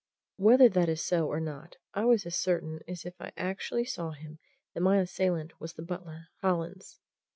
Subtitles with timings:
[0.37, 4.13] Whether that is so or not, I was as certain as if I actually saw
[4.13, 4.39] him
[4.73, 6.97] that my assailant was the butler, Hollins.